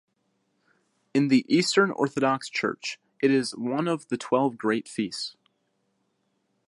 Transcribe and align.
In 1.13 1.27
the 1.27 1.45
Eastern 1.47 1.91
Orthodox 1.91 2.49
Church, 2.49 2.99
it 3.21 3.29
is 3.29 3.55
one 3.55 3.87
of 3.87 4.07
the 4.07 4.17
twelve 4.17 4.57
Great 4.57 4.87
Feasts. 4.87 5.35